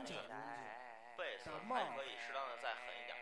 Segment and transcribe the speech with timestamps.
[0.00, 0.30] 安全工具
[1.14, 3.14] 被子还可以适当的再狠一点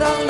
[0.00, 0.29] dan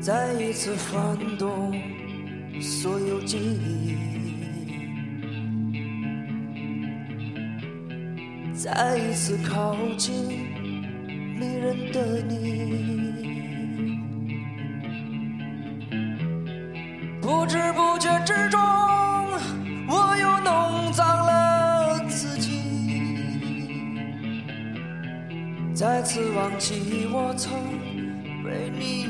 [0.00, 1.78] 再一次翻动
[2.58, 3.98] 所有记忆
[8.54, 10.14] 再一次靠近
[11.38, 13.10] 迷人的你。
[17.20, 18.58] 不知不觉之中
[19.88, 22.60] 我又弄脏了自己。
[25.74, 27.52] 再次忘记我曾
[28.44, 29.09] 被你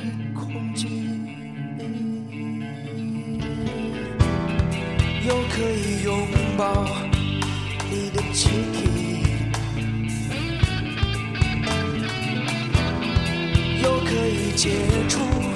[14.61, 14.69] 解
[15.09, 15.50] 除